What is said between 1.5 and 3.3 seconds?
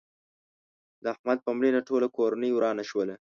مړینه ټوله کورنۍ ورانه شوله.